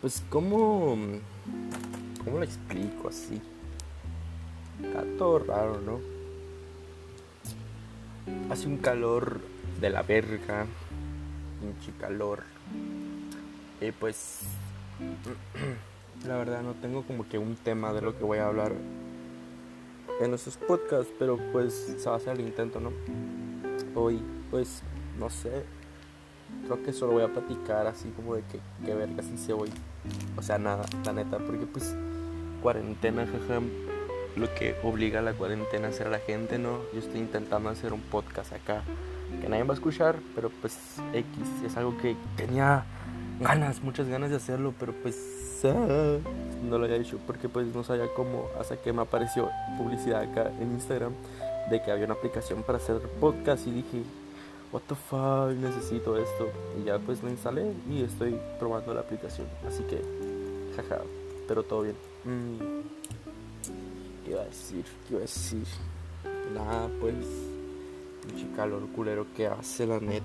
Pues, 0.00 0.22
¿cómo. 0.30 0.96
¿Cómo 2.24 2.38
lo 2.38 2.44
explico 2.44 3.08
así? 3.08 3.40
Está 4.80 5.02
todo 5.18 5.40
raro, 5.40 5.80
¿no? 5.80 5.98
Hace 8.48 8.68
un 8.68 8.76
calor 8.76 9.40
de 9.80 9.90
la 9.90 10.02
verga. 10.02 10.66
Pinche 11.60 11.92
calor. 11.98 12.44
Y 13.80 13.90
pues. 13.90 14.42
La 16.26 16.36
verdad, 16.36 16.62
no 16.62 16.74
tengo 16.74 17.02
como 17.02 17.28
que 17.28 17.38
un 17.38 17.56
tema 17.56 17.92
de 17.92 18.00
lo 18.00 18.16
que 18.16 18.24
voy 18.24 18.38
a 18.38 18.46
hablar 18.46 18.72
en 20.20 20.30
nuestros 20.30 20.56
podcasts, 20.56 21.12
pero 21.18 21.38
pues 21.52 21.94
se 21.98 22.08
va 22.08 22.14
a 22.14 22.18
hacer 22.18 22.34
el 22.34 22.46
intento, 22.46 22.78
¿no? 22.80 22.92
Hoy, 23.94 24.20
pues, 24.50 24.82
no 25.18 25.28
sé, 25.30 25.64
creo 26.64 26.82
que 26.82 26.92
solo 26.92 27.12
voy 27.12 27.22
a 27.22 27.28
platicar 27.28 27.86
así 27.86 28.10
como 28.10 28.34
de 28.34 28.42
que, 28.42 28.60
que 28.84 28.94
verga 28.94 29.22
si 29.22 29.36
se 29.38 29.52
voy. 29.52 29.70
O 30.36 30.42
sea, 30.42 30.58
nada, 30.58 30.84
la 31.04 31.12
neta, 31.12 31.38
porque 31.38 31.66
pues 31.66 31.94
cuarentena, 32.62 33.26
jaja, 33.26 33.60
lo 34.36 34.54
que 34.54 34.76
obliga 34.82 35.20
a 35.20 35.22
la 35.22 35.32
cuarentena 35.32 35.88
a 35.88 35.90
hacer 35.90 36.06
a 36.06 36.10
la 36.10 36.18
gente, 36.20 36.58
¿no? 36.58 36.78
Yo 36.92 37.00
estoy 37.00 37.20
intentando 37.20 37.68
hacer 37.68 37.92
un 37.92 38.00
podcast 38.00 38.52
acá 38.52 38.82
que 39.40 39.48
nadie 39.48 39.64
va 39.64 39.74
a 39.74 39.76
escuchar, 39.76 40.16
pero 40.34 40.50
pues 40.60 40.78
X 41.12 41.26
es 41.64 41.76
algo 41.76 41.96
que 41.98 42.16
tenía 42.36 42.84
ganas, 43.40 43.82
muchas 43.82 44.08
ganas 44.08 44.30
de 44.30 44.36
hacerlo, 44.36 44.74
pero 44.78 44.92
pues 45.02 45.60
ah, 45.64 46.16
no 46.62 46.78
lo 46.78 46.84
había 46.84 46.96
hecho 46.96 47.18
porque 47.26 47.48
pues 47.48 47.66
no 47.74 47.84
sabía 47.84 48.06
cómo 48.14 48.48
hasta 48.58 48.76
que 48.76 48.92
me 48.92 49.02
apareció 49.02 49.50
publicidad 49.76 50.22
acá 50.22 50.50
en 50.60 50.72
Instagram 50.72 51.12
de 51.70 51.82
que 51.82 51.90
había 51.90 52.06
una 52.06 52.14
aplicación 52.14 52.62
para 52.62 52.78
hacer 52.78 52.98
podcast 53.20 53.66
y 53.66 53.70
dije, 53.70 54.02
what 54.72 54.82
the 54.88 54.94
fuck, 54.94 55.50
necesito 55.56 56.16
esto. 56.16 56.50
Y 56.80 56.84
ya 56.84 56.98
pues 56.98 57.22
lo 57.22 57.30
instalé 57.30 57.72
y 57.90 58.02
estoy 58.02 58.38
probando 58.58 58.94
la 58.94 59.00
aplicación. 59.00 59.46
Así 59.66 59.82
que, 59.84 60.00
jaja, 60.76 61.02
pero 61.46 61.62
todo 61.62 61.82
bien. 61.82 61.96
Mm. 62.24 62.58
¿Qué 64.24 64.30
iba 64.30 64.42
a 64.42 64.44
decir? 64.44 64.84
¿Qué 65.06 65.14
iba 65.14 65.18
a 65.18 65.22
decir? 65.22 65.64
Nada, 66.54 66.88
pues, 67.00 67.14
un 68.34 68.54
calor 68.54 68.86
culero 68.94 69.26
que 69.36 69.46
hace 69.46 69.86
la 69.86 70.00
net. 70.00 70.22